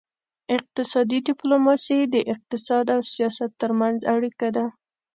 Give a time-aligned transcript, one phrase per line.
[0.57, 4.65] اقتصادي ډیپلوماسي د اقتصاد او سیاست ترمنځ اړیکه ده